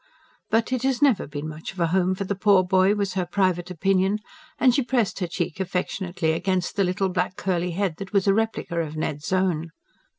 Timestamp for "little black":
6.83-7.35